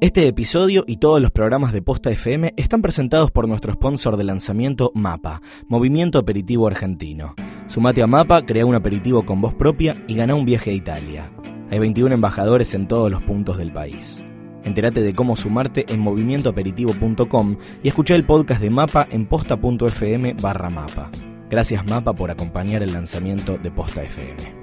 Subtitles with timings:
[0.00, 4.22] Este episodio y todos los programas de Posta FM están presentados por nuestro sponsor de
[4.22, 7.34] lanzamiento MAPA, Movimiento Aperitivo Argentino.
[7.66, 11.32] Sumate a MAPA, crea un aperitivo con voz propia y gana un viaje a Italia.
[11.68, 14.22] Hay 21 embajadores en todos los puntos del país.
[14.62, 20.70] Entérate de cómo sumarte en movimientoaperitivo.com y escucha el podcast de MAPA en posta.fm barra
[20.70, 21.10] MAPA.
[21.50, 24.57] Gracias MAPA por acompañar el lanzamiento de Posta FM.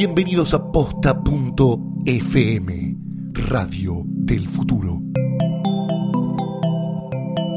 [0.00, 1.76] Bienvenidos a posta.fm,
[3.34, 4.98] Radio del Futuro.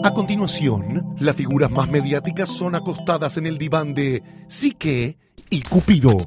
[0.03, 5.17] A continuación, las figuras más mediáticas son acostadas en el diván de Psique
[5.49, 6.17] y Cupido.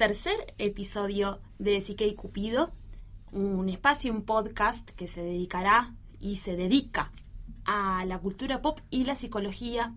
[0.00, 2.72] Tercer episodio de Psique y Cupido,
[3.32, 7.12] un espacio, un podcast que se dedicará y se dedica
[7.66, 9.92] a la cultura pop y la psicología.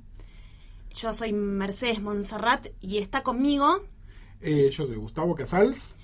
[0.93, 3.81] Yo soy Mercedes Monserrat y está conmigo
[4.41, 5.95] Eh, yo soy Gustavo Casals.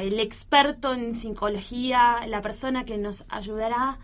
[0.00, 3.98] el experto en psicología, la persona que nos ayudará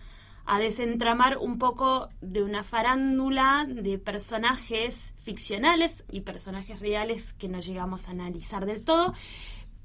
[0.51, 7.61] a desentramar un poco de una farándula de personajes ficcionales y personajes reales que no
[7.61, 9.13] llegamos a analizar del todo,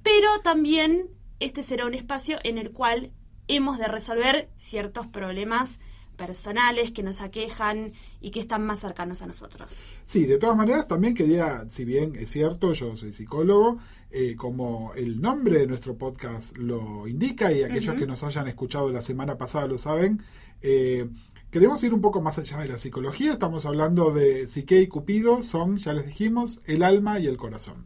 [0.03, 1.09] pero también
[1.41, 3.12] este será un espacio en el cual
[3.50, 5.79] hemos de resolver ciertos problemas
[6.16, 7.91] personales que nos aquejan
[8.22, 9.85] y que están más cercanos a nosotros.
[10.06, 13.79] Sí, de todas maneras también quería, si bien es cierto, yo soy psicólogo,
[14.12, 18.91] eh, como el nombre de nuestro podcast lo indica y aquellos que nos hayan escuchado
[18.91, 20.22] la semana pasada lo saben,
[20.63, 21.07] eh,
[21.51, 25.44] queremos ir un poco más allá de la psicología, estamos hablando de Psique y Cupido,
[25.44, 27.85] son, ya les dijimos, el alma y el corazón.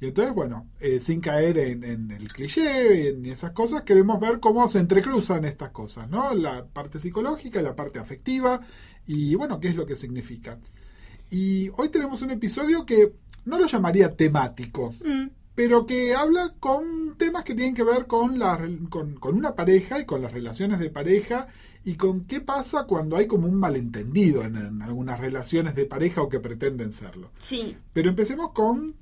[0.00, 4.40] Y entonces, bueno, eh, sin caer en, en el cliché, en esas cosas, queremos ver
[4.40, 6.34] cómo se entrecruzan estas cosas, ¿no?
[6.34, 8.60] La parte psicológica, la parte afectiva
[9.06, 10.58] y, bueno, qué es lo que significa.
[11.30, 13.12] Y hoy tenemos un episodio que
[13.44, 14.94] no lo llamaría temático,
[15.54, 20.04] pero que habla con temas que tienen que ver con, la, con una pareja y
[20.04, 21.48] con las relaciones de pareja
[21.84, 26.22] y con qué pasa cuando hay como un malentendido en, en algunas relaciones de pareja
[26.22, 27.32] o que pretenden serlo.
[27.38, 28.96] Sí, Pero empecemos con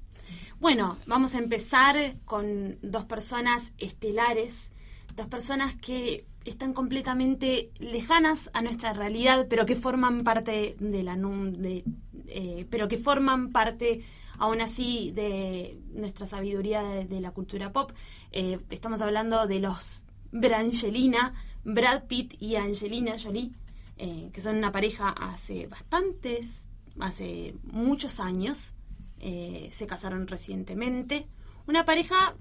[0.60, 4.70] Bueno, vamos a empezar con dos personas estelares,
[5.16, 11.16] dos personas que están completamente lejanas a nuestra realidad, pero que forman parte de la
[11.16, 11.84] de,
[12.26, 14.04] eh, pero que forman parte
[14.38, 17.92] aún así de nuestra sabiduría de, de la cultura pop.
[18.32, 21.34] Eh, estamos hablando de los Brangelina,
[21.64, 23.52] Brad Pitt y Angelina Jolie,
[23.98, 26.64] eh, que son una pareja hace bastantes,
[26.98, 28.74] hace muchos años.
[29.20, 31.28] Eh, se casaron recientemente.
[31.68, 32.34] Una pareja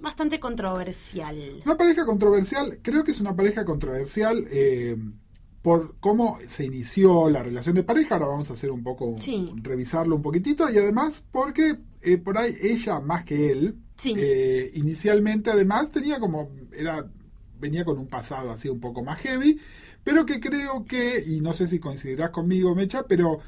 [0.00, 1.62] bastante controversial.
[1.64, 4.96] Una pareja controversial, creo que es una pareja controversial eh,
[5.62, 8.16] por cómo se inició la relación de pareja.
[8.16, 9.52] Ahora vamos a hacer un poco, Sí.
[9.62, 11.76] revisarlo un poquitito y además porque
[12.24, 14.12] por ahí ella más que él, Sí.
[14.16, 17.08] eh, inicialmente además tenía como, era,
[17.64, 19.58] venía con un pasado así un poco más heavy,
[20.04, 23.40] pero que creo que, y no sé si coincidirás conmigo Mecha, pero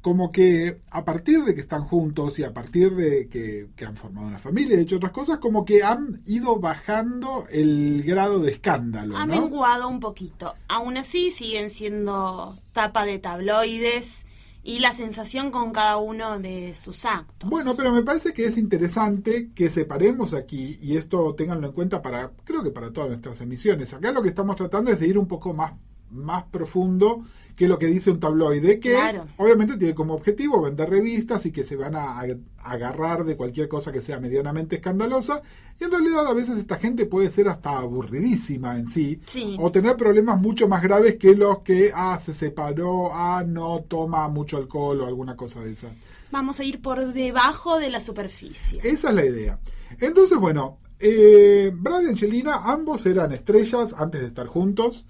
[0.00, 3.96] como que a partir de que están juntos y a partir de que, que han
[3.96, 8.52] formado una familia y hecho otras cosas, como que han ido bajando el grado de
[8.52, 9.34] escándalo, Ha ¿no?
[9.34, 10.54] menguado un poquito.
[10.68, 14.25] Aún así siguen siendo tapa de tabloides
[14.66, 17.48] y la sensación con cada uno de sus actos.
[17.48, 22.02] Bueno, pero me parece que es interesante que separemos aquí, y esto ténganlo en cuenta
[22.02, 23.94] para, creo que para todas nuestras emisiones.
[23.94, 25.74] Acá lo que estamos tratando es de ir un poco más
[26.10, 27.24] más profundo
[27.56, 29.26] que lo que dice un tabloide, que Claro.
[29.38, 32.26] obviamente tiene como objetivo vender revistas y que se van a, a-
[32.62, 35.40] agarrar de cualquier cosa que sea medianamente escandalosa.
[35.80, 39.56] Y en realidad a veces esta gente puede ser hasta aburridísima en sí, Sí.
[39.58, 44.28] o tener problemas mucho más graves que los que, ah, se separó, ah, no toma
[44.28, 45.92] mucho alcohol o alguna cosa de esas.
[46.30, 48.80] Vamos a ir por debajo de la superficie.
[48.84, 49.58] Esa es la idea.
[50.00, 55.06] Entonces, bueno, eh, Brad y Angelina, ambos eran estrellas antes de estar juntos.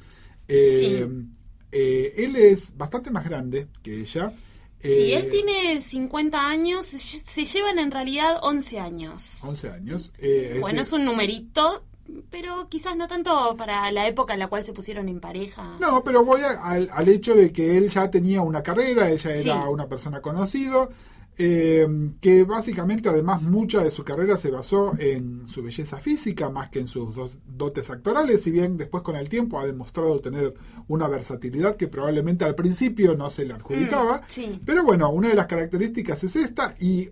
[0.49, 1.09] Eh,
[1.73, 4.33] eh, él es bastante más grande que ella.
[4.83, 9.41] Sí, Eh, él tiene 50 años, se llevan en realidad 11 años.
[9.43, 10.13] 11 años.
[10.19, 11.83] Eh, Bueno, es un numerito,
[12.31, 15.77] pero quizás no tanto para la época en la cual se pusieron en pareja.
[15.81, 19.31] No, pero voy a- al, al hecho de que él ya tenía una carrera, ella
[19.33, 19.69] era Sí.
[19.69, 20.89] una persona conocida,
[21.39, 21.87] eh,
[22.21, 26.81] que básicamente además mucha de su carrera se basó en su belleza física más que
[26.81, 30.55] en sus dos dotes actorales, si bien después con el tiempo ha demostrado tener
[30.89, 34.19] una versatilidad que probablemente al principio no se le adjudicaba.
[34.19, 34.61] Mm, sí.
[34.65, 37.11] Pero bueno, una de las características es esta y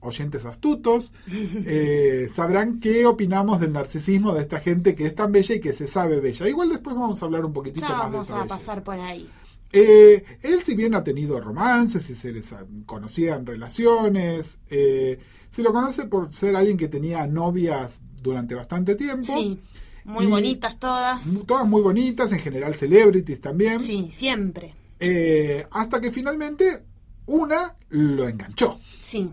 [0.00, 5.54] oyentes astutos eh, sabrán qué opinamos del narcisismo de esta gente que es tan bella
[5.54, 6.48] y que se sabe bella.
[6.48, 8.56] Igual después vamos a hablar un poquitito Ya más de vamos a belleza.
[8.58, 9.28] pasar por ahí.
[9.72, 12.54] Eh, él, si bien ha tenido romances y se les
[12.86, 19.32] conocían relaciones, eh, se lo conoce por ser alguien que tenía novias durante bastante tiempo.
[19.32, 19.58] Sí,
[20.04, 21.24] muy Y- bonitas todas.
[21.46, 23.80] Todas muy bonitas, en general celebrities también.
[23.80, 24.74] Sí, siempre.
[25.00, 26.84] Eh, hasta que finalmente
[27.26, 28.78] una lo enganchó.
[29.00, 29.32] Sí.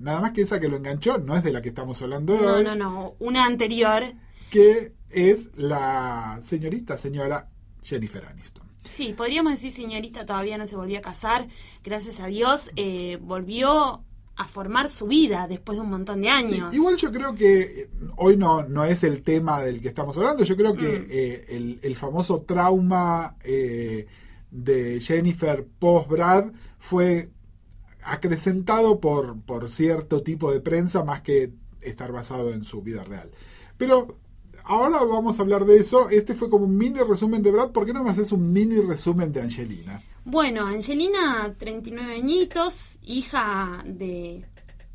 [0.00, 2.54] Nada más que esa que lo enganchó no es de la que estamos hablando No,
[2.54, 3.14] hoy, no, no.
[3.18, 4.04] Una anterior.
[4.50, 7.48] que es la señorita, señora
[7.82, 8.63] Jennifer Aniston.
[8.84, 11.46] Sí, podríamos decir, señorita, todavía no se volvió a casar.
[11.82, 14.02] Gracias a Dios, eh, volvió
[14.36, 16.74] a formar su vida después de un montón de Sí, años.
[16.74, 20.42] igual yo creo que eh, hoy no, no es el tema del que estamos hablando.
[20.44, 21.06] Yo creo que Mm.
[21.08, 24.06] eh, el, el famoso trauma eh,
[24.50, 27.30] de Jennifer post-Brad fue
[28.02, 33.30] acrecentado por, por cierto tipo de prensa más que estar basado en su vida real.
[33.76, 34.18] Pero
[34.64, 36.08] ahora vamos a hablar de eso.
[36.10, 37.70] Este fue como un mini resumen de Brad.
[37.70, 40.02] ¿Por qué no me haces un mini resumen de Angelina?
[40.24, 44.46] Bueno, Angelina, 39 añitos, hija de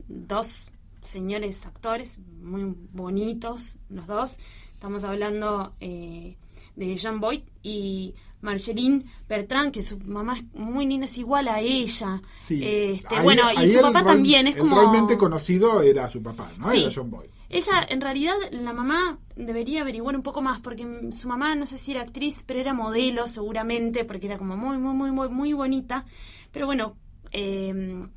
[0.07, 0.69] dos
[1.01, 4.37] señores actores muy bonitos, los dos.
[4.73, 6.35] Estamos hablando eh,
[6.75, 11.59] de John Boyd y Marceline Bertrand, que su mamá es muy linda, es igual a
[11.59, 12.21] ella.
[12.41, 12.61] Sí.
[12.63, 14.79] Este, Ahí- bueno, ahí y su papá también es el como...
[14.79, 16.71] realmente conocido era su papá, ¿no?
[16.71, 16.83] Sí.
[16.83, 17.29] Era John Boyd.
[17.49, 21.77] Ella, en realidad, la mamá debería averiguar un poco más, porque su mamá, no sé
[21.77, 25.53] si era actriz, pero era modelo seguramente, porque era como muy, muy, muy, muy, muy
[25.53, 26.05] bonita.
[26.51, 26.95] Pero bueno,
[27.31, 28.07] eh,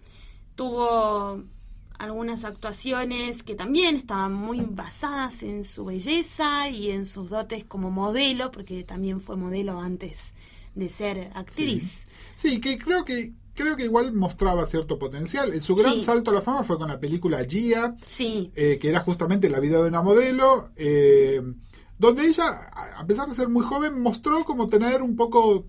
[0.54, 1.42] tuvo
[1.98, 7.90] algunas actuaciones que también estaban muy basadas en su belleza y en sus dotes como
[7.90, 10.34] modelo, porque también fue modelo antes
[10.74, 12.06] de ser actriz.
[12.34, 13.32] Sí, que creo que
[13.62, 15.60] creo que igual mostraba cierto potencial.
[15.62, 16.00] Su gran Sí.
[16.02, 19.60] salto a la fama fue con la película Gia, Sí, eh, que era justamente la
[19.60, 21.40] vida de una modelo, eh,
[21.98, 22.48] donde ella,
[22.96, 25.66] a pesar de ser muy joven, mostró como tener un poco...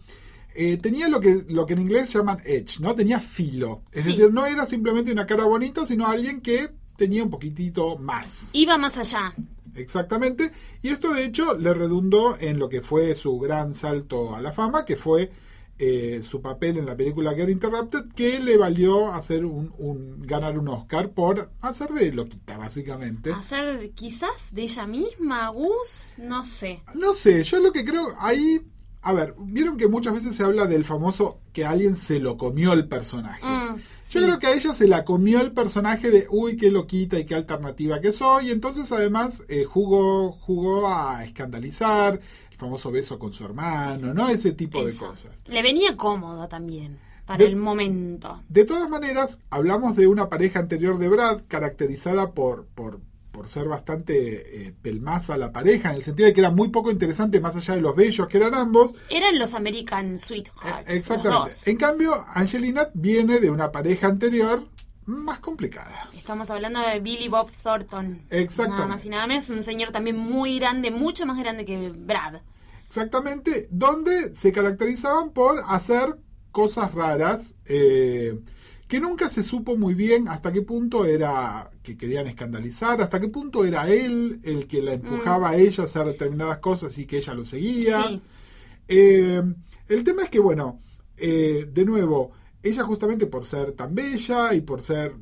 [0.55, 2.93] eh, tenía lo que, lo que en inglés llaman edge, ¿no?
[2.93, 3.81] Tenía filo.
[3.91, 4.09] Es Sí.
[4.11, 8.51] decir, no era simplemente una cara bonita, sino alguien que tenía un poquitito más.
[8.53, 9.33] iba más allá.
[9.75, 10.51] Exactamente.
[10.83, 14.51] Y esto de hecho le redundó en lo que fue su gran salto a la
[14.51, 15.31] fama, que fue
[15.85, 20.57] eh, su papel en la película Get Interrupted, que le valió hacer un, un- ganar
[20.57, 23.31] un Oscar por hacer de loquita, básicamente.
[23.33, 26.81] Hacer quizás de ella misma, Gus, no sé.
[26.95, 28.61] No sé, yo lo que creo ahí...
[29.05, 32.71] A ver, vieron que muchas veces se habla del famoso que alguien se lo comió
[32.71, 33.45] el personaje.
[33.45, 33.75] Mm,
[34.09, 37.25] Yo creo que a ella se la comió el personaje de, uy, qué loquita y
[37.25, 38.47] qué alternativa que soy.
[38.47, 42.21] Y entonces además eh, jugó, jugó a escandalizar,
[42.53, 44.29] el famoso beso con su hermano, ¿no?
[44.29, 45.31] Ese tipo de cosas.
[45.47, 48.41] Le venía cómodo también para De- el momento.
[48.47, 52.99] De todas maneras, hablamos de una pareja anterior de Brad, caracterizada por, por,
[53.31, 56.91] por ser bastante eh, pelmaza la pareja, en el sentido de que era muy poco
[56.91, 58.93] interesante más allá de los bellos que eran ambos.
[59.09, 60.85] Eran los American Eh, Sweethearts.
[60.87, 61.49] los Exactamente.
[61.49, 61.67] dos.
[61.67, 64.67] En cambio, Angelina viene de una pareja anterior
[65.05, 66.09] más complicada.
[66.15, 68.21] Estamos hablando de Billy Bob Thornton.
[68.29, 68.77] Exactamente.
[68.77, 69.49] Nada más y nada menos.
[69.49, 72.41] Un señor también muy grande, mucho más grande que Brad.
[72.87, 76.15] Exactamente, donde se caracterizaban por hacer
[76.51, 78.39] cosas raras eh,
[78.87, 83.29] que nunca se supo muy bien hasta qué punto era que querían escandalizar, hasta qué
[83.29, 87.17] punto era él el que la empujaba a ella a hacer determinadas cosas y que
[87.17, 88.03] ella lo seguía.
[88.03, 88.21] Sí.
[88.87, 89.41] Eh,
[89.87, 90.79] el tema es que, bueno,
[91.17, 92.31] eh, de nuevo,
[92.63, 95.15] ella justamente por ser tan bella y por ser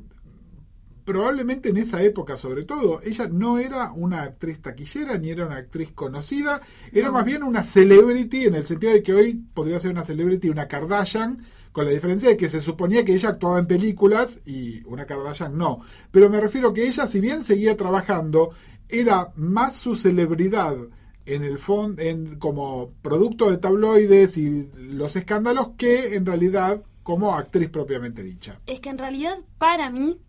[1.04, 5.56] probablemente en esa época sobre todo, ella no era una actriz taquillera ni era una
[5.56, 6.60] actriz conocida,
[6.92, 10.48] era más bien una celebrity en el sentido de que hoy podría ser una celebrity
[10.48, 14.84] una Kardashian, con la diferencia de que se suponía que ella actuaba en películas y
[14.84, 15.80] una Kardashian no.
[16.10, 18.50] Pero me refiero que ella, si bien seguía trabajando,
[18.88, 20.76] era más su celebridad
[21.24, 27.34] en el fondo en como producto de tabloides y los escándalos que en realidad como
[27.34, 28.60] actriz propiamente dicha.
[28.66, 30.20] Es que en realidad para mí,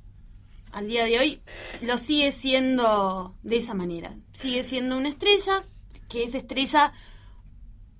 [0.72, 1.42] al día de hoy,
[1.82, 4.16] lo sigue siendo de esa manera.
[4.32, 5.66] Sigue siendo una estrella,
[6.10, 6.94] que es estrella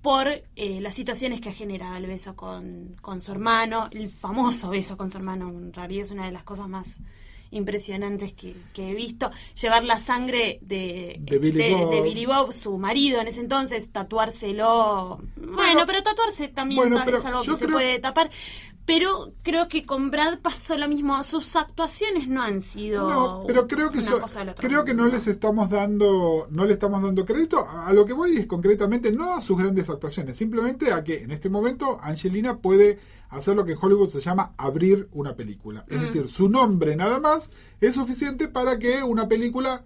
[0.02, 4.70] por eh, las situaciones que ha generado el beso con, con su hermano, el famoso
[4.70, 7.00] beso con su hermano, en realidad es una de las cosas más
[7.54, 9.30] impresionantes que, que he visto.
[9.60, 11.90] Llevar la sangre de, De Billy de- Bob.
[11.90, 15.20] de Billy Bob, su marido en ese entonces, tatuárselo.
[15.36, 18.30] Bueno, pero tatuarse también Bueno, ta- pero es algo que se puede tapar.
[18.86, 21.22] Pero creo que con Brad pasó lo mismo.
[21.22, 23.08] Sus actuaciones no han sido.
[23.08, 26.46] No, pero creo que una so- cosa del otro creo que no les estamos dando
[26.50, 29.88] no le estamos dando crédito a lo que voy es concretamente no a sus grandes
[29.88, 32.98] actuaciones, simplemente a que en este momento Angelina puede
[33.36, 35.84] hacer lo que en Hollywood se llama abrir una película.
[35.88, 35.94] Mm.
[35.94, 37.50] Es decir, su nombre nada más
[37.80, 39.84] es suficiente para que una película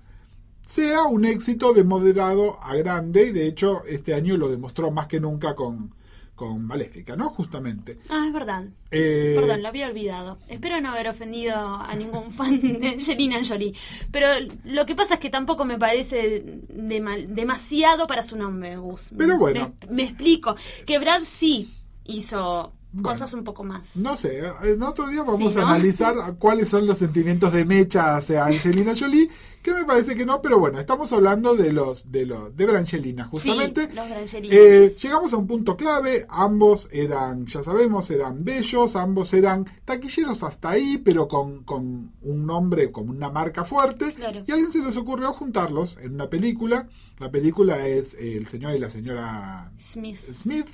[0.66, 5.06] sea un éxito de moderado a grande y de hecho este año lo demostró más
[5.06, 5.94] que nunca con
[6.34, 7.30] con Maléfica, ¿no?
[7.30, 7.98] Justamente.
[8.08, 8.64] Ah, es verdad.
[8.92, 10.38] Eh, Perdón, lo había olvidado.
[10.46, 13.74] Espero no haber ofendido a ningún fan de Angelina Jolie.
[14.12, 14.28] Pero
[14.62, 19.10] lo que pasa es que tampoco me parece dema- demasiado para su nombre, Gus.
[19.18, 19.74] Pero bueno.
[19.88, 20.54] Me, me explico.
[20.86, 21.74] Que Brad sí
[22.04, 23.08] hizo Bueno.
[23.10, 23.96] cosas un poco más.
[23.96, 28.16] No sé, en otro día vamos Sí, a analizar cuáles son los sentimientos de Mecha
[28.16, 29.28] hacia Angelina Jolie,
[29.62, 33.24] que me parece que no, pero bueno, estamos hablando de los de los de Brangelina,
[33.24, 33.88] justamente.
[33.88, 34.52] Sí, los.
[34.52, 40.42] Eh, llegamos a un punto clave, ambos eran, ya sabemos, eran bellos, ambos eran taquilleros
[40.42, 44.42] hasta ahí, pero con, con un nombre, con una marca fuerte, Claro.
[44.46, 46.88] y a alguien se les ocurrió juntarlos en una película.
[47.18, 50.18] La película es El señor y la señora Smith.
[50.32, 50.68] Smith.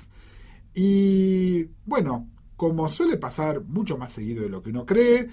[0.75, 5.29] Y bueno, como suele pasar mucho más seguido de lo que uno cree,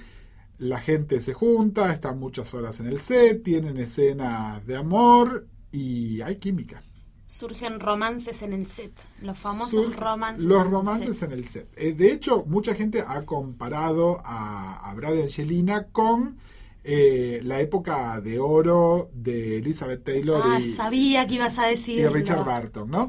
[0.59, 6.21] la gente se junta, están muchas horas en el set, tienen escenas de amor y
[6.21, 6.83] hay química.
[7.27, 8.93] Surgen romances en el set.
[9.23, 10.45] Los famosos Sur- romances.
[10.47, 11.33] Los en el romances set.
[11.33, 11.69] en el set.
[11.77, 16.37] Eh, de hecho, mucha gente ha comparado a, a Brad y Angelina con
[16.85, 21.99] eh, la época de oro de Elizabeth Taylor Ah, y, sabía que ibas a decir.
[22.01, 23.09] y Richard Barton, ¿no?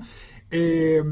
[0.49, 1.03] Eh,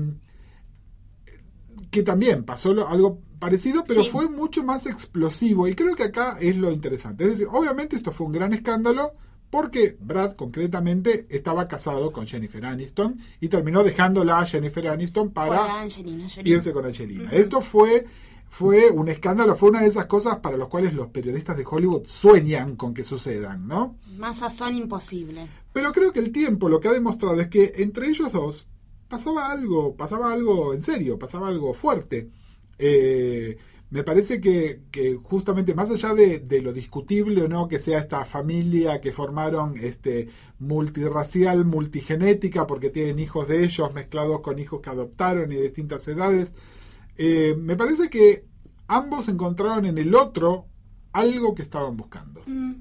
[1.92, 4.10] que también pasó lo- algo parecido, pero Sí.
[4.10, 5.68] fue mucho más explosivo.
[5.68, 7.26] Y creo que acá es lo interesante.
[7.26, 9.12] Es decir, obviamente esto fue un gran escándalo
[9.50, 15.82] porque Brad concretamente estaba casado con Jennifer Aniston y terminó dejándola a Jennifer Aniston Para
[15.82, 16.54] Angelina Jolie.
[16.54, 17.30] irse con Angelina.
[17.32, 18.06] Esto fue,
[18.50, 22.04] fue un escándalo, fue una de esas cosas para los cuales los periodistas de Hollywood
[22.06, 23.98] sueñan con que sucedan, ¿no?
[24.18, 25.48] Más sazón imposible.
[25.74, 28.68] Pero creo que el tiempo lo que ha demostrado es que entre ellos dos
[29.12, 32.30] pasaba algo, pasaba algo en serio, pasaba algo fuerte.
[32.80, 33.58] Eh,
[33.90, 38.00] me parece que, que justamente más allá de, de lo discutible o no que sea
[38.00, 44.80] esta familia que formaron este multirracial, multigenética, porque tienen hijos de ellos mezclados con hijos
[44.80, 46.54] que adoptaron y de distintas edades,
[47.18, 48.46] eh, me parece que
[48.88, 50.68] ambos encontraron en el otro
[51.12, 52.44] algo que estaban buscando.
[52.46, 52.76] Mm,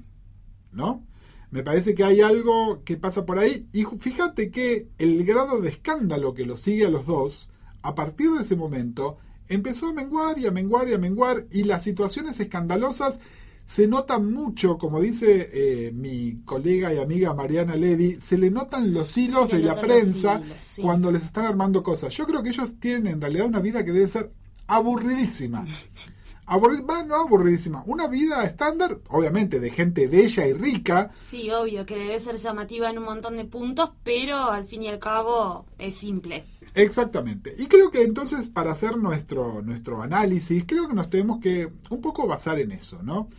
[0.71, 1.05] ¿no?
[1.51, 5.69] Me parece que hay algo que pasa por ahí y fíjate que el grado de
[5.69, 7.49] escándalo que los sigue a los dos,
[7.81, 9.17] a partir de ese momento,
[9.49, 13.19] empezó a menguar y a menguar y a menguar y las situaciones escandalosas
[13.65, 18.93] se notan mucho, como dice eh, mi colega y amiga Mariana Levy, se le notan
[18.93, 20.81] los hilos Se de la prensa hilos, sí.
[20.81, 22.13] cuando les están armando cosas.
[22.13, 24.31] Yo creo que ellos tienen en realidad una vida que debe ser
[24.67, 25.65] aburridísima.
[26.47, 31.85] Aburri- va, no aburridísima, una vida estándar, obviamente de gente bella y rica, Sí, obvio
[31.85, 35.65] que debe ser llamativa en un montón de puntos, pero al fin y al cabo
[35.77, 36.43] es simple.
[36.73, 37.53] Exactamente.
[37.57, 42.01] Y creo que entonces para hacer nuestro, nuestro análisis, creo que nos tenemos que un
[42.01, 43.29] poco basar en eso, ¿no?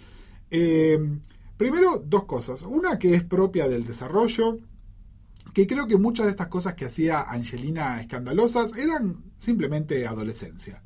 [0.50, 0.98] Eh,
[1.56, 2.62] primero, dos cosas.
[2.62, 4.58] Una que es propia del desarrollo,
[5.54, 10.82] que creo que muchas de estas cosas que hacía Angelina escandalosas eran simplemente adolescencia.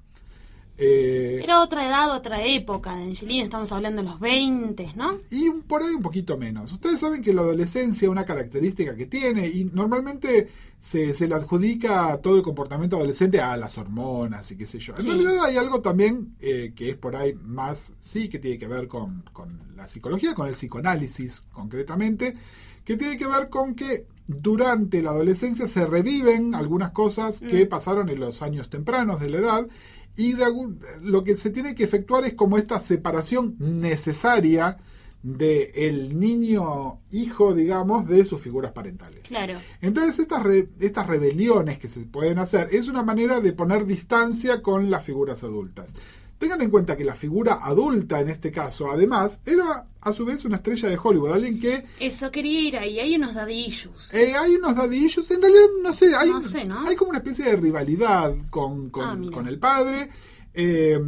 [0.79, 5.11] Eh, Era otra edad, otra época de Angelina, estamos hablando de los 20, ¿no?
[5.31, 6.73] y por ahí un poquito menos.
[6.73, 10.49] Ustedes saben que la adolescencia, una característica que tiene, y normalmente
[10.81, 14.95] se, se le adjudica todo el comportamiento adolescente a las hormonas y qué sé yo.
[14.97, 15.09] En Sí.
[15.09, 18.87] realidad hay algo también eh, que es por ahí más, sí, que tiene que ver
[18.87, 22.35] con, con la psicología, con el psicoanálisis concretamente,
[22.85, 28.09] que tiene que ver con que durante la adolescencia se reviven algunas cosas que pasaron
[28.09, 29.67] en los años tempranos de la edad
[30.17, 34.79] y de algún- lo que se tiene que efectuar es como esta separación necesaria
[35.23, 39.23] de el niño hijo, digamos, de sus figuras parentales.
[39.23, 39.55] Claro.
[39.81, 44.63] Entonces estas, re- estas rebeliones que se pueden hacer es una manera de poner distancia
[44.63, 45.93] con las figuras adultas.
[46.39, 50.45] Tengan en cuenta que la figura adulta en este caso, además, era a su vez
[50.45, 53.01] una estrella de Hollywood, alguien que Eso quería ir ahí.
[53.01, 54.13] Hay unos daddy issues.
[54.13, 56.87] eh, hay unos daddy issues, en realidad no sé, hay, No sé, ¿no?
[56.87, 60.11] hay como una especie de rivalidad con, con, Ah, con el padre.
[60.53, 61.01] Eh,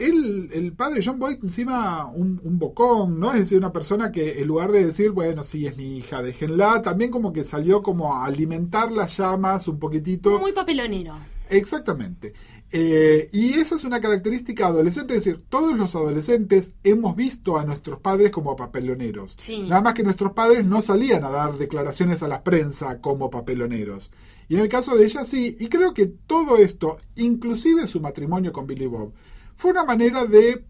[0.00, 3.32] él, el padre John Boyd encima un, un bocón, ¿no?
[3.32, 6.82] Es decir, una persona que en lugar de decir, bueno, sí, es mi hija, déjenla,
[6.82, 10.38] también como que salió como a alimentar las llamas un poquitito.
[10.40, 11.14] Muy papelonero.
[11.48, 12.32] Exactamente.
[12.72, 17.64] Eh, y esa es una característica adolescente, es decir, todos los adolescentes hemos visto a
[17.64, 19.36] nuestros padres como papeloneros.
[19.38, 19.64] Sí.
[19.68, 24.12] Nada más que nuestros padres no salían a dar declaraciones a la prensa como papeloneros.
[24.48, 28.52] Y en el caso de ella sí, y creo que todo esto, inclusive su matrimonio
[28.52, 29.12] con Billy Bob,
[29.56, 30.64] fue una manera de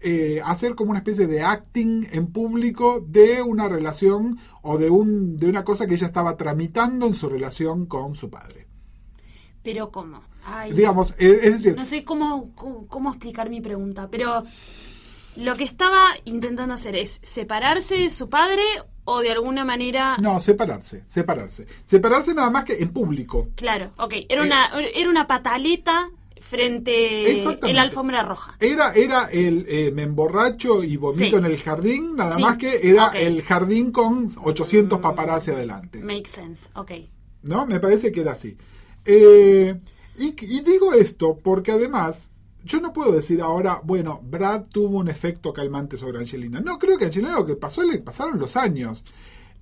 [0.00, 5.38] eh, hacer como una especie de acting en público de una relación o de, un,
[5.38, 8.66] de una cosa que ella estaba tramitando en su relación con su padre.
[9.62, 10.22] Pero ¿cómo?
[10.48, 14.44] Ay, Digamos, eh, es decir, No sé cómo, cómo, cómo explicar mi pregunta, pero
[15.36, 18.62] lo que estaba intentando hacer es separarse de su padre
[19.04, 20.16] o de alguna manera...
[20.20, 21.66] no, separarse, separarse.
[21.84, 23.48] Separarse nada más que en público.
[23.56, 24.14] Claro, ok.
[24.28, 26.10] Era una, era una pataleta
[26.40, 28.56] frente a la alfombra roja.
[28.60, 31.44] Era, era el eh, me emborracho y vomito Sí.
[31.44, 32.42] en el jardín, nada Sí.
[32.42, 35.98] más que era el jardín con 800 paparazzi adelante.
[36.04, 36.92] Makes sense, ok.
[37.42, 37.66] ¿No?
[37.66, 38.56] Me parece que era así.
[39.04, 39.74] Eh,
[40.18, 42.30] y, y digo esto porque además,
[42.64, 46.60] yo no puedo decir ahora, bueno, Brad tuvo un efecto calmante sobre Angelina.
[46.60, 49.02] No, creo que Angelina lo que pasó le pasaron los años.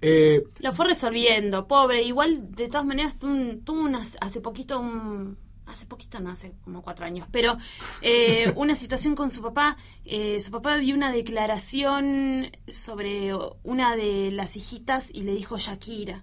[0.01, 2.03] Eh, Lo fue resolviendo, pobre.
[2.03, 5.39] Igual, de todas maneras, tuvo unas, hace poquito un...
[5.67, 7.57] Hace poquito, no, hace como cuatro años, pero
[8.03, 9.79] eh, una situación con su papá.
[10.05, 13.33] eh, su papá dio una declaración sobre
[13.63, 16.23] una de las hijitas y le dijo Shakira.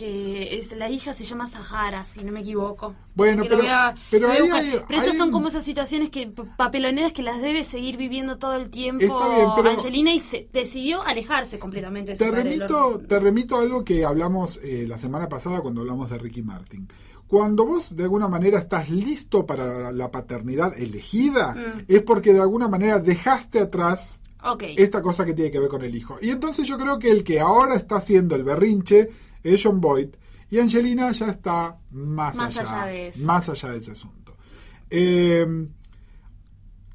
[0.00, 2.94] Que es, la hija se llama Sahara, si no me equivoco.
[3.14, 6.26] Bueno, pero- a- pero ahí hay- Pero esas hay son como esas situaciones que
[6.56, 10.48] papeloneras que las debe seguir viviendo todo el tiempo Está bien, pero- Angelina y se
[10.54, 12.42] decidió alejarse completamente de su Te padre.
[12.44, 16.40] remito, te remito a algo que hablamos eh, la semana pasada cuando hablamos de Ricky
[16.42, 16.88] Martin.
[17.26, 21.84] Cuando vos de alguna manera estás listo para la paternidad elegida, Mm.
[21.88, 24.22] es porque de alguna manera dejaste atrás
[24.78, 26.16] esta cosa que tiene que ver con el hijo.
[26.22, 29.10] Y entonces yo creo que el que ahora está haciendo el berrinche
[29.42, 30.08] es John Boyd
[30.50, 33.24] y Angelina ya está más, Más allá, allá de eso.
[33.26, 34.36] más allá de ese asunto.
[34.90, 35.46] Eh,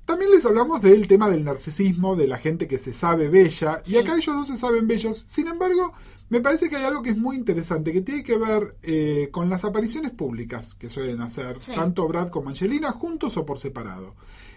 [0.05, 3.97] también les hablamos del tema del narcisismo, de la gente que se sabe bella, y
[3.97, 5.25] acá ellos dos se saben bellos.
[5.27, 5.93] Sin embargo,
[6.29, 9.49] me parece que hay algo que es muy interesante, que tiene que ver eh, con
[9.49, 11.73] las apariciones públicas que suelen hacer Sí.
[11.73, 14.15] tanto Brad como Angelina, juntos o por separado.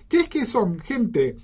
[0.09, 1.37] Que es que son gente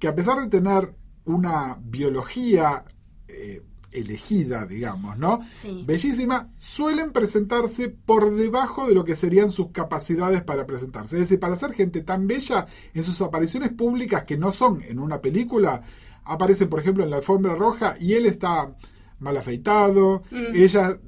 [0.00, 0.94] que a pesar de tener
[1.24, 2.84] una biología
[3.28, 3.62] eh,
[3.96, 5.40] elegida, digamos, ¿no?
[5.52, 5.84] Sí.
[5.86, 11.16] Bellísima, suelen presentarse por debajo de lo que serían sus capacidades para presentarse.
[11.16, 14.98] Es decir, para ser gente tan bella, en sus apariciones públicas que no son en
[14.98, 15.82] una película,
[16.24, 18.74] aparecen, por ejemplo, en la alfombra roja y él está
[19.18, 20.54] mal afeitado, Mm.
[20.54, 20.98] ella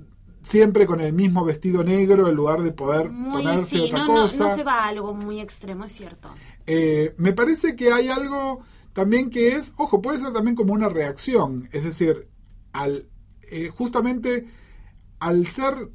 [0.43, 4.07] siempre con el mismo vestido negro en lugar de poder Muy, ponerse sí, otra no,
[4.07, 4.49] no, cosa.
[4.49, 6.31] no se va a algo muy extremo, es cierto.
[6.67, 8.61] Eh, me parece que hay algo
[8.95, 12.29] también que es, ojo, puede ser también como una reacción, es decir,
[12.73, 13.09] al
[13.51, 14.47] eh, justamente
[15.21, 15.91] al ser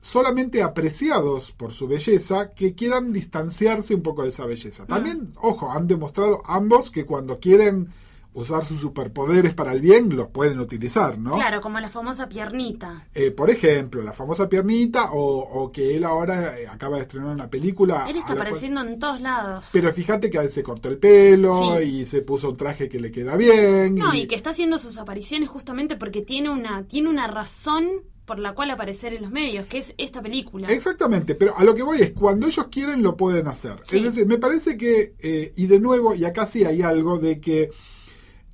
[0.00, 4.86] solamente apreciados por su belleza, que quieran distanciarse un poco de esa belleza.
[4.86, 7.88] También, ojo, han demostrado ambos que cuando quieren
[8.34, 11.34] usar sus superpoderes para el bien, los pueden utilizar, ¿no?
[11.36, 13.06] Claro, como la famosa piernita.
[13.14, 17.30] Eh, por ejemplo, la famosa piernita o, o que él ahora eh, acaba de estrenar
[17.30, 18.06] una película.
[18.08, 19.68] Él está cual- apareciendo en todos lados.
[19.72, 21.84] pero fíjate que a él se cortó el pelo Sí.
[22.00, 23.94] y se puso un traje que le queda bien.
[23.94, 27.88] No, y que está haciendo sus apariciones justamente porque tiene una, tiene una razón
[28.24, 30.66] por la cual aparecer en los medios, que es esta película.
[30.72, 33.80] Exactamente, pero a lo que voy es, cuando ellos quieren lo pueden hacer.
[33.84, 33.98] Sí.
[33.98, 37.38] Es decir, me parece que, eh, y de nuevo, y acá sí hay algo de
[37.38, 37.70] que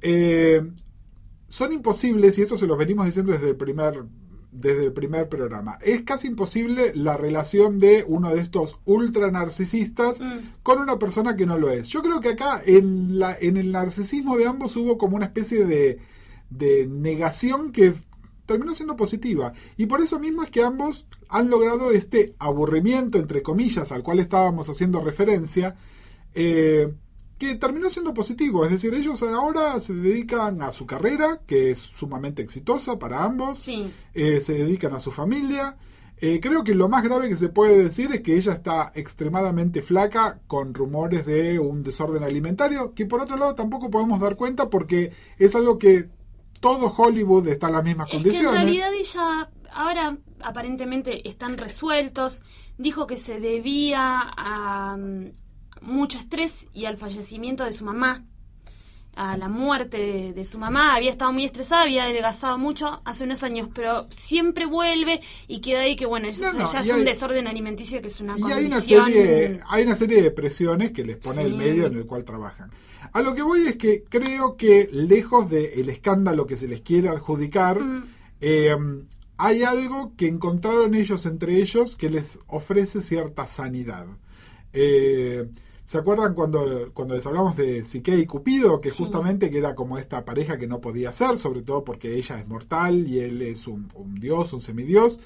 [0.02, 0.62] eh,
[1.48, 4.04] son imposibles, y esto se los venimos diciendo desde el primer
[4.52, 5.78] desde el primer programa.
[5.80, 10.38] Es casi imposible la relación de uno de estos ultra narcisistas Mm.
[10.64, 11.86] con una persona que no lo es.
[11.88, 15.64] Yo creo que acá en, la, en el narcisismo de ambos hubo como una especie
[15.64, 16.00] de,
[16.50, 17.94] de negación que
[18.44, 19.52] terminó siendo positiva.
[19.76, 24.18] Y por eso mismo es que ambos han logrado este aburrimiento, entre comillas, al cual
[24.18, 25.76] estábamos haciendo referencia,
[26.34, 26.92] eh,
[27.40, 28.64] que terminó siendo positivo.
[28.66, 33.58] Es decir, ellos ahora se dedican a su carrera, que es sumamente exitosa para ambos,
[33.58, 33.92] Sí.
[34.14, 35.76] eh, se dedican a su familia.
[36.18, 39.80] Eh, creo que lo más grave que se puede decir es que ella está extremadamente
[39.80, 44.68] flaca con rumores de un desorden alimentario, que por otro lado tampoco podemos dar cuenta
[44.68, 46.10] porque es algo que
[46.60, 48.52] todo Hollywood está en las mismas Es que en condiciones.
[48.52, 52.42] realidad ella, ahora aparentemente están resueltos,
[52.76, 54.98] dijo que se debía a
[55.82, 58.24] mucho estrés y al fallecimiento de su mamá,
[59.16, 63.24] a la muerte de, de su mamá, había estado muy estresada, había adelgazado mucho hace
[63.24, 66.86] unos años, pero siempre vuelve y queda ahí que bueno, eso No, no, ya es
[66.86, 69.06] y un hay- desorden alimenticio que es una Y hay una, condición...
[69.06, 72.70] serie, hay una serie de presiones que les pone el medio en el cual trabajan.
[73.12, 77.08] A lo que voy es que creo que lejos del escándalo que se les quiere
[77.08, 78.04] adjudicar, Mm.
[78.40, 78.76] eh,
[79.38, 84.06] hay algo que encontraron ellos entre ellos que les ofrece cierta sanidad.
[84.72, 85.48] Eh,
[85.90, 88.80] ¿Se acuerdan cuando, cuando les hablamos de Psique y Cupido?
[88.80, 92.38] Que justamente que era como esta pareja que no podía ser, sobre todo porque ella
[92.38, 95.18] es mortal y él es un, un dios, un semidios.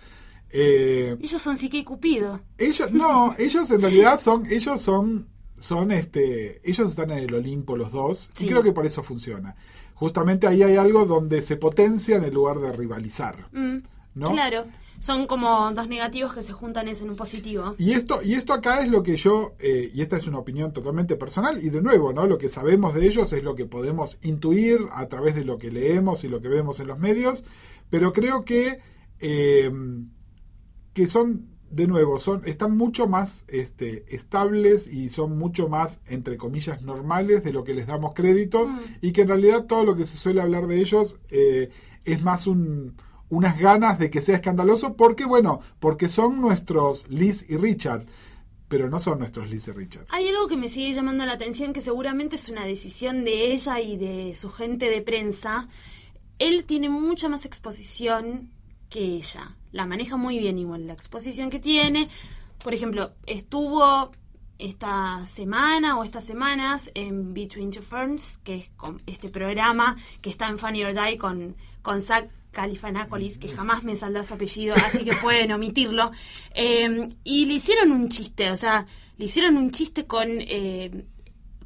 [0.48, 2.40] Eh, Ellos son Psique y Cupido.
[2.56, 5.26] ellos, no, ellos en realidad son, ellos son,
[5.58, 8.46] son este, ellos están en el Olimpo los dos, Sí.
[8.46, 9.56] y creo que por eso funciona.
[9.92, 13.48] Justamente ahí hay algo donde se potencia en lugar de rivalizar.
[13.52, 13.76] Mm,
[14.14, 14.30] ¿No?
[14.30, 14.64] Claro,
[15.04, 17.74] son como dos negativos que se juntan en un positivo.
[17.76, 20.72] Y esto, y esto acá es lo que yo, eh, y esta es una opinión
[20.72, 22.26] totalmente personal, y de nuevo, ¿no?
[22.26, 25.70] Lo que sabemos de ellos es lo que podemos intuir a través de lo que
[25.70, 27.44] leemos y lo que vemos en los medios,
[27.90, 28.80] pero creo que,
[29.20, 29.70] eh,
[30.94, 36.38] que son, de nuevo, son, están mucho más este, estables y son mucho más, entre
[36.38, 38.80] comillas, normales de lo que les damos crédito, Mm.
[39.02, 41.68] y que en realidad todo lo que se suele hablar de ellos eh,
[42.06, 42.96] es más un
[43.28, 48.06] unas ganas de que sea escandaloso porque bueno porque son nuestros Liz y Richard
[48.68, 51.72] pero no son nuestros Liz y Richard Hay algo que me sigue llamando la atención
[51.72, 55.68] que seguramente es una decisión de ella y de su gente de prensa.
[56.38, 58.50] Él tiene mucha más exposición
[58.88, 59.56] que ella.
[59.70, 62.08] La maneja muy bien igual la exposición que tiene.
[62.62, 64.10] Por ejemplo, estuvo
[64.58, 70.30] esta semana o estas semanas en Between Two Ferns, que es con este programa que
[70.30, 74.74] está en Funny or Die con, con Zach Galifianakis, que jamás me saldrá su apellido,
[74.76, 76.10] así que pueden omitirlo.
[76.54, 78.86] Eh, y le hicieron un chiste, o sea,
[79.18, 80.28] le hicieron un chiste con...
[80.30, 81.04] eh,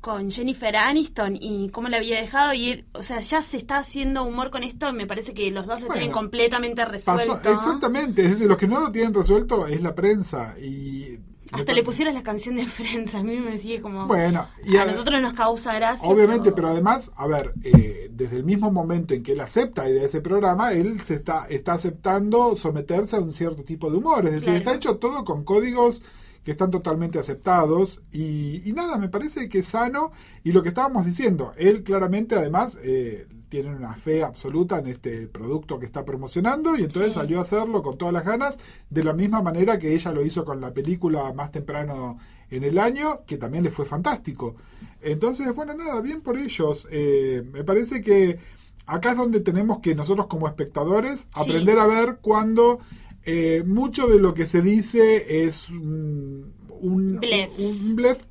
[0.00, 3.78] con Jennifer Aniston y cómo la había dejado y él, o sea, ya se está
[3.78, 7.40] haciendo humor con esto, me parece que los dos lo Bueno, tienen completamente resuelto.
[7.42, 11.18] Pasó- exactamente es decir los que no lo tienen resuelto es la prensa y
[11.52, 14.06] Hasta le pusieron la canción de Friends, a mí me sigue como...
[14.06, 16.06] bueno y a a- nosotros nos causa gracia.
[16.08, 19.88] Obviamente, pero además, a ver, eh, desde el mismo momento en que él acepta a
[19.88, 24.26] ese programa, él se está, está aceptando someterse a un cierto tipo de humor.
[24.26, 24.58] Es decir, Claro.
[24.58, 26.02] está hecho todo con códigos
[26.44, 30.12] que están totalmente aceptados y, y nada, me parece que es sano.
[30.44, 35.26] Y lo que estábamos diciendo, él claramente además eh, tiene una fe absoluta en este
[35.26, 37.18] producto que está promocionando y entonces Sí.
[37.20, 38.58] salió a hacerlo con todas las ganas,
[38.90, 42.18] de la misma manera que ella lo hizo con la película más temprano
[42.50, 44.56] en el año, que también le fue fantástico.
[45.00, 46.86] Entonces, bueno, nada, bien por ellos.
[46.90, 48.38] Eh, me parece que
[48.86, 52.80] acá es donde tenemos que nosotros como espectadores aprender a ver cuando
[53.24, 57.58] eh, mucho de lo que se dice es un, un, Blef.
[57.58, 58.22] un blef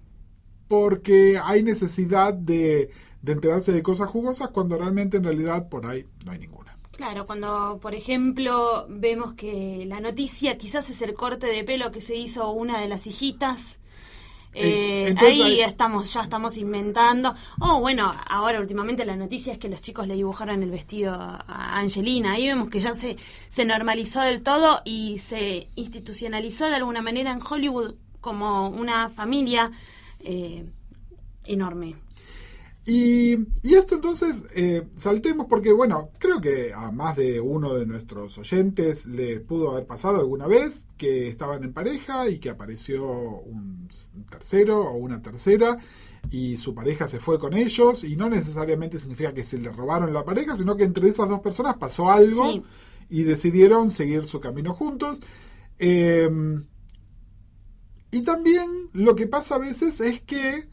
[0.68, 2.90] porque hay necesidad de,
[3.28, 6.78] de enterarse de cosas jugosas cuando realmente en realidad por ahí no hay ninguna.
[6.94, 12.00] Claro, cuando, por ejemplo, vemos que la noticia quizás es el corte de pelo que
[12.00, 13.80] se hizo una de las hijitas.
[14.54, 17.36] Eh, entonces ahí estamos, ya estamos inventando.
[17.60, 21.78] Oh, bueno, ahora últimamente la noticia es que los chicos le dibujaron el vestido a
[21.78, 22.32] Angelina.
[22.32, 23.18] Ahí vemos que ya se,
[23.50, 29.70] se normalizó del todo y se institucionalizó de alguna manera en Hollywood como una familia
[30.22, 30.66] eh,
[31.44, 32.07] enorme.
[32.90, 37.86] Y, y esto entonces, eh, saltemos porque, bueno, creo que a más de uno de
[37.86, 43.06] nuestros oyentes le pudo haber pasado alguna vez que estaban en pareja y que apareció
[43.06, 43.90] un
[44.30, 45.78] tercero o una tercera
[46.32, 50.14] y su pareja se fue con ellos y no necesariamente significa que se le robaron
[50.14, 52.64] la pareja, sino que entre esas dos personas pasó algo Sí.
[53.10, 55.20] y decidieron seguir su camino juntos.
[55.78, 56.30] Eh,
[58.12, 60.70] y también lo que pasa a veces es que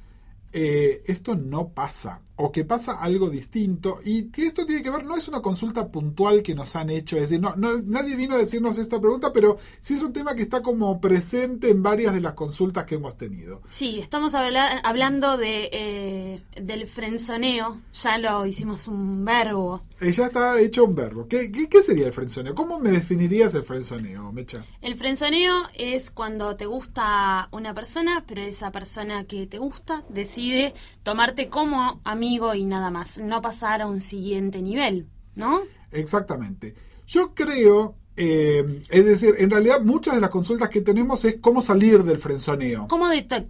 [0.54, 5.04] eh, esto no pasa o que pasa algo distinto y que esto tiene que ver,
[5.04, 8.34] no es una consulta puntual que nos han hecho, es decir, no, no- nadie vino
[8.34, 12.12] a decirnos esta pregunta, pero sí es un tema que está como presente en varias
[12.12, 13.62] de las consultas que hemos tenido.
[13.66, 19.82] Sí, estamos habla- hablando de eh, del frenzoneo, ya lo hicimos un verbo.
[20.00, 21.28] Eh, ya está hecho un verbo.
[21.28, 22.54] ¿Qué, qué, qué sería el frenzoneo?
[22.56, 24.64] ¿Cómo me definirías el frenzoneo, Mecha?
[24.82, 30.74] El frenzoneo es cuando te gusta una persona, pero esa persona que te gusta decide
[31.04, 32.23] tomarte como amigo
[32.54, 35.62] y nada más, no pasar a un siguiente nivel, ¿no?
[35.90, 36.74] Exactamente.
[37.06, 41.60] Yo creo Eh, es decir, en realidad muchas de las consultas que tenemos es cómo
[41.60, 42.86] salir del frenzoneo.
[42.86, 43.06] ¿Cómo,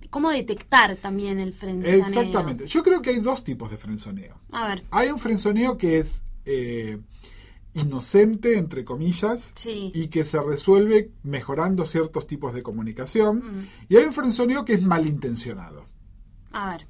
[0.08, 2.06] cómo detectar también el frenzoneo?
[2.06, 2.66] Exactamente.
[2.66, 4.40] Yo creo que hay dos tipos de frenzoneo.
[4.52, 6.98] A ver, Hay un frenzoneo que es eh,
[7.74, 9.90] inocente, entre comillas, Sí.
[9.94, 13.38] y que se resuelve mejorando ciertos tipos de comunicación.
[13.38, 13.68] Mm.
[13.90, 15.86] Y hay un frenzoneo que es malintencionado.
[16.52, 16.86] a ver.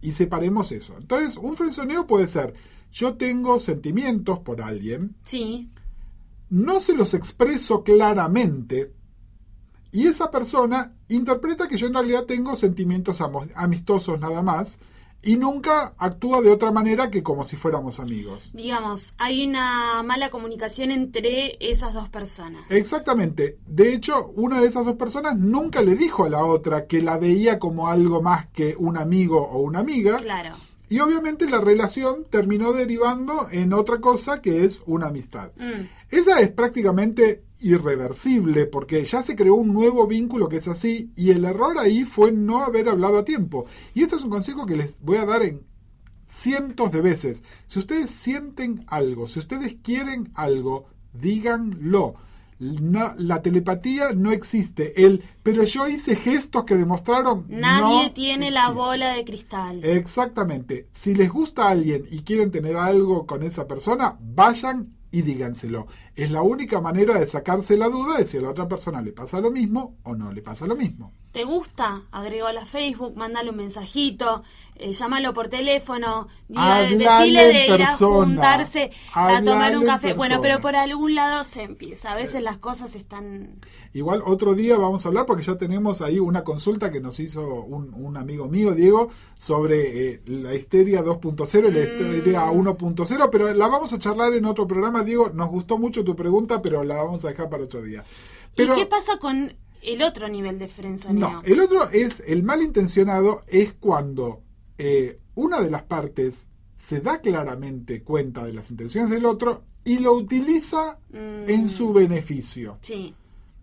[0.00, 0.96] Y separemos eso.
[0.98, 2.54] Entonces, un frenzoneo puede ser,
[2.92, 5.68] yo tengo sentimientos por alguien, Sí,
[6.48, 8.92] no se los expreso claramente,
[9.92, 13.22] y esa persona interpreta que yo en realidad tengo sentimientos
[13.54, 14.78] amistosos nada más,
[15.22, 18.50] y nunca actúa de otra manera que como si fuéramos amigos.
[18.52, 22.62] digamos, hay una mala comunicación entre esas dos personas.
[22.70, 23.58] Exactamente.
[23.66, 27.18] De hecho, una de esas dos personas nunca le dijo a la otra que la
[27.18, 30.18] veía como algo más que un amigo o una amiga.
[30.18, 30.56] Claro.
[30.88, 35.50] Y obviamente la relación terminó derivando en otra cosa que es una amistad.
[35.56, 41.10] Mm, Esa es prácticamente irreversible porque ya se creó un nuevo vínculo que es así
[41.16, 43.66] y el error ahí fue no haber hablado a tiempo.
[43.94, 45.62] Y esto es un consejo que les voy a dar en
[46.26, 47.44] cientos de veces.
[47.66, 52.14] Si ustedes sienten algo, si ustedes quieren algo, díganlo.
[52.58, 55.04] No- la telepatía no existe.
[55.04, 57.44] El, pero yo hice gestos que demostraron.
[57.48, 59.84] Nadie no tiene la bola de cristal.
[59.84, 60.88] Exactamente.
[60.92, 65.86] Si les gusta a alguien y quieren tener algo con esa persona, vayan y díganselo.
[66.16, 69.12] Es la única manera de sacarse la duda de si a la otra persona le
[69.12, 71.12] pasa lo mismo o no le pasa lo mismo.
[71.30, 72.04] ¿Te gusta?
[72.12, 74.42] Agrégalo a Facebook, mándale un mensajito,
[74.76, 80.14] eh, llámalo por teléfono, en de ir a juntarse a tomar un café.
[80.14, 82.12] Bueno, pero por algún lado se empieza.
[82.12, 83.60] A veces las cosas están...
[83.92, 87.64] Igual otro día vamos a hablar porque ya tenemos ahí una consulta que nos hizo
[87.64, 93.52] un, un amigo mío, Diego, sobre eh, la histeria 2.0 y la histeria 1.0, pero
[93.52, 95.04] la vamos a charlar en otro programa.
[95.04, 98.02] Diego, nos gustó mucho tu pregunta, pero la vamos a dejar para otro día.
[98.54, 101.30] Pero, ¿Y qué pasa con el otro nivel de frenzoneo?
[101.30, 104.40] No, el otro es el malintencionado es cuando
[104.78, 109.98] eh, una de las partes se da claramente cuenta de las intenciones del otro y
[109.98, 111.48] lo utiliza Mm.
[111.48, 113.14] en su beneficio, Sí,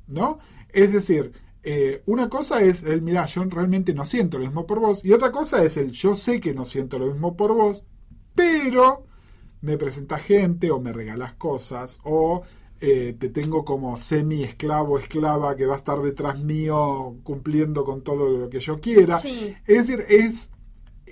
[0.08, 0.40] ¿no?
[0.70, 4.80] Es decir, eh, una cosa es el, mira, yo realmente no siento lo mismo por
[4.80, 7.84] vos, y otra cosa es el, yo sé que no siento lo mismo por vos,
[8.36, 9.06] pero
[9.64, 12.44] me presenta gente o me regalas cosas o
[12.82, 18.04] eh, te tengo como semi esclavo, esclava que va a estar detrás mío cumpliendo con
[18.04, 19.18] todo lo que yo quiera.
[19.20, 19.56] Sí.
[19.66, 20.52] Es decir, es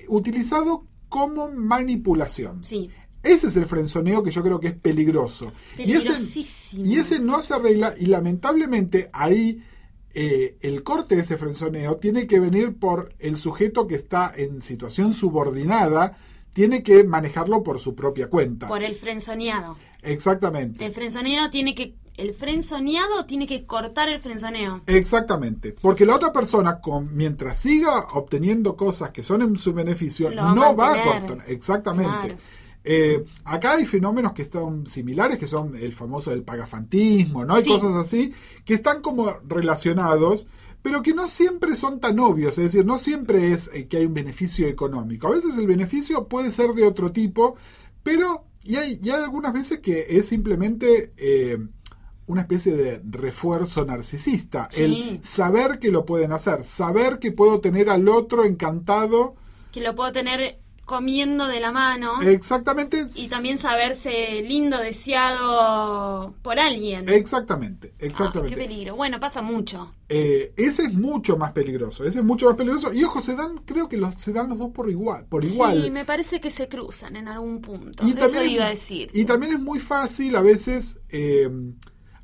[0.08, 2.64] utilizado como manipulación.
[2.64, 2.92] sí.
[3.24, 5.52] Ese es el frenzoneo que yo creo que es peligroso.
[5.78, 6.42] Y ese,
[6.76, 9.62] y ese no se arregla y lamentablemente ahí
[10.16, 14.64] eh, el corte de ese frenzoneo tiene que venir por el sujeto que está en
[14.64, 16.18] situación subordinada,
[16.54, 18.68] tiene que manejarlo por su propia cuenta.
[18.68, 19.78] Por el frenzoneado.
[20.02, 20.86] Exactamente.
[20.86, 21.96] El frenzoneado tiene que...
[22.18, 24.82] El frenzoneado tiene que cortar el frenzoneo.
[24.86, 30.30] Exactamente, porque la otra persona, con, mientras siga obteniendo cosas que son en su beneficio,
[30.30, 31.46] Lo no va a cortar.
[31.48, 32.12] Exactamente.
[32.12, 32.36] Claro.
[32.84, 37.56] Eh, acá hay fenómenos que están similares, que son el famoso del pagafantismo, ¿no?
[37.56, 37.70] Hay Sí.
[37.70, 38.34] cosas así
[38.66, 40.48] que están como relacionados,
[40.82, 44.06] pero que no siempre son tan obvios, es decir, no siempre es eh, que hay
[44.06, 45.28] un beneficio económico.
[45.28, 47.56] A veces el beneficio puede ser de otro tipo,
[48.04, 51.58] pero y hay, y hay algunas veces que es simplemente eh,
[52.28, 54.70] una especie de refuerzo narcisista.
[54.72, 54.84] Sí.
[54.84, 59.36] El saber que lo pueden hacer, saber que puedo tener al otro encantado.
[59.72, 60.61] Que lo puedo tener
[60.91, 62.21] comiendo de la mano.
[62.21, 63.08] Exactamente.
[63.15, 67.08] Y también saberse lindo, deseado por alguien.
[67.10, 68.56] Exactamente, Ah, exactamente.
[68.56, 68.95] qué peligro.
[68.95, 69.93] Bueno, pasa mucho.
[70.10, 72.93] Eh, ese es mucho más peligroso, ese es mucho más peligroso.
[72.93, 75.82] Y ojo, se dan, creo que los, se dan los dos por igual, por igual.
[75.84, 78.06] Sí, me parece que se cruzan en algún punto.
[78.06, 79.10] y Eso también, iba a decir.
[79.13, 81.49] y también es muy fácil a veces eh,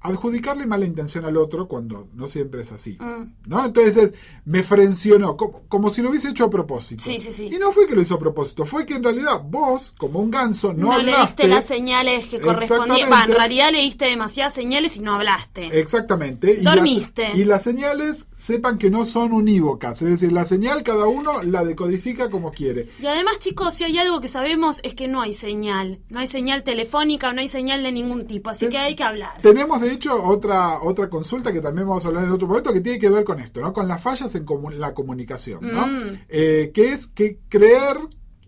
[0.01, 2.97] adjudicarle mala intención al otro cuando no siempre es así.
[2.99, 3.33] Mm.
[3.47, 3.65] ¿No?
[3.65, 4.13] Entonces es,
[4.45, 7.03] me frencionó, como, como si lo hubiese hecho a propósito.
[7.03, 7.49] Sí, sí, sí.
[7.51, 10.31] Y no fue que lo hizo a propósito, fue que en realidad vos, como un
[10.31, 11.21] ganso, no, no hablaste.
[11.21, 13.11] leíste las señales que correspondían.
[13.29, 15.79] En realidad leíste demasiadas señales y no hablaste.
[15.79, 16.53] Exactamente.
[16.59, 17.29] Y Dormiste.
[17.29, 20.01] las, y las señales sepan que no son unívocas.
[20.01, 22.89] Es decir, la señal cada uno la decodifica como quiere.
[23.01, 25.99] Y además, chicos, si hay algo que sabemos es que no hay señal.
[26.09, 28.49] No hay señal telefónica, no hay señal de ningún tipo.
[28.49, 29.41] Así Ten- que hay que hablar.
[29.41, 32.81] Tenemos de hecho otra, otra consulta que también vamos a hablar en otro momento que
[32.81, 33.73] tiene que ver con esto, ¿no?
[33.73, 35.87] Con las fallas en comu- la comunicación, ¿no?
[35.87, 36.19] Mm.
[36.29, 37.97] Eh, que es que creer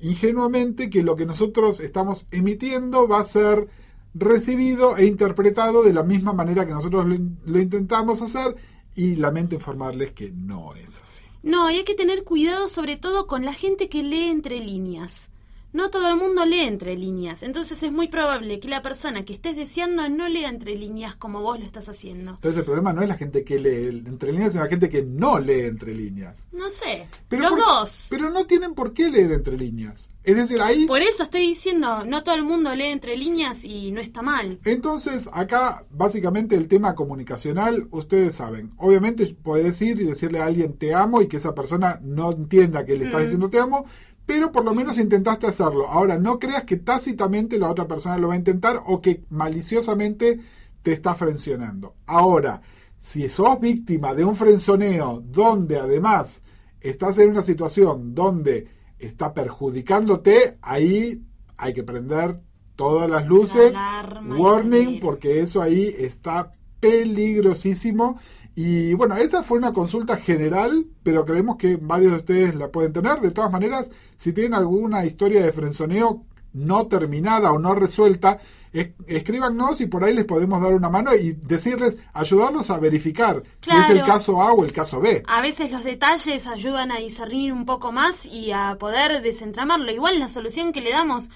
[0.01, 3.67] ingenuamente que lo que nosotros estamos emitiendo va a ser
[4.13, 8.55] recibido e interpretado de la misma manera que nosotros lo, in- lo intentamos hacer
[8.95, 11.23] y lamento informarles que no es así.
[11.43, 15.29] No, y hay que tener cuidado sobre todo con la gente que lee entre líneas.
[15.73, 17.43] No todo el mundo lee entre líneas.
[17.43, 21.41] Entonces es muy probable que la persona que estés deseando no lea entre líneas como
[21.41, 22.31] vos lo estás haciendo.
[22.31, 25.03] Entonces el problema no es la gente que lee entre líneas, sino la gente que
[25.03, 26.47] no lee entre líneas.
[26.51, 27.07] No sé.
[27.27, 28.07] Pero los por- dos.
[28.09, 30.11] Pero no tienen por qué leer entre líneas.
[30.23, 30.85] Es decir, ahí...
[30.85, 34.59] Por eso estoy diciendo, no todo el mundo lee entre líneas y no está mal.
[34.65, 40.73] Entonces, acá básicamente el tema comunicacional, ustedes saben, obviamente podés ir y decirle a alguien
[40.77, 43.85] te amo y que esa persona no entienda que le estás diciendo te amo,
[44.29, 45.87] pero por lo menos intentaste hacerlo.
[45.87, 50.39] Ahora, no creas que tácitamente la otra persona lo va a intentar o que maliciosamente
[50.83, 51.95] te está frencionando.
[52.05, 52.61] Ahora,
[53.01, 56.43] si sos víctima de un frenzoneo donde además
[56.79, 58.67] estás en una situación donde
[58.99, 61.23] está perjudicándote, ahí
[61.57, 62.39] hay que prender
[62.75, 63.73] todas las luces.
[63.73, 68.19] La Warning, porque eso ahí está peligrosísimo.
[68.55, 72.91] Y bueno, esta fue una consulta general, pero creemos que varios de ustedes la pueden
[72.93, 73.19] tener.
[73.21, 78.39] De todas maneras, si tienen alguna historia de frenzoneo no terminada o no resuelta,
[78.73, 83.41] es- escríbanos y por ahí les podemos dar una mano y decirles, ayudarlos a verificar
[83.61, 85.23] si es el caso A o el caso B.
[85.27, 89.91] A veces los detalles ayudan a discernir un poco más y a poder desentramarlo.
[89.91, 91.29] Igual la solución que le damos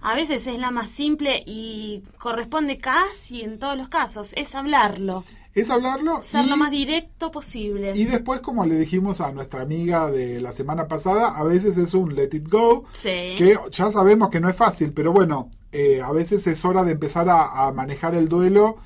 [0.00, 5.22] a veces es la más simple y corresponde casi en todos los casos, es hablarlo,
[5.54, 7.92] Es hablarlo ser y- lo más directo posible.
[7.94, 11.92] Y después, como le dijimos a nuestra amiga de la semana pasada, a veces es
[11.94, 13.34] un let it go, Sí.
[13.36, 16.92] que ya sabemos que no es fácil, pero bueno, eh, a veces es hora de
[16.92, 18.76] empezar a, a manejar el duelo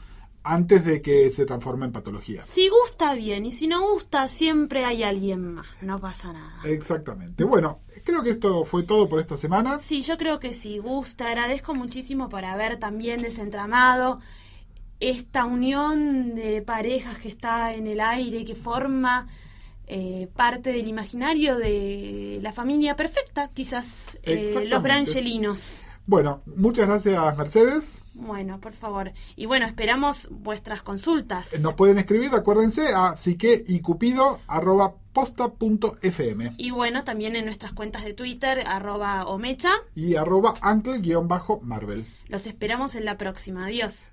[0.43, 2.41] antes de que se transforme en patología.
[2.41, 6.61] Si gusta bien y si no gusta siempre hay alguien más, no pasa nada.
[6.65, 7.43] Exactamente.
[7.43, 9.81] Bueno, creo que esto fue todo por esta semana.
[9.81, 11.27] Sí, yo creo que sí, gusta.
[11.29, 14.21] Agradezco muchísimo por haber también desentramado
[15.01, 19.29] esta unión de parejas que está en el aire, que forma
[19.87, 25.87] eh, parte del imaginario de la familia perfecta, quizás eh, los branchelinos.
[26.09, 28.05] Bueno, muchas gracias Mercedes.
[28.15, 29.13] Bueno, por favor.
[29.35, 31.61] Y bueno, esperamos vuestras consultas.
[31.61, 37.35] Nos pueden escribir, acuérdense, a psique y cupido arroba posta punto fm Y bueno, también
[37.35, 39.71] en nuestras cuentas de Twitter, arroba omecha.
[39.95, 42.07] y arroba uncle-marvel.
[42.29, 43.67] Los esperamos en la próxima.
[43.67, 44.13] Adiós.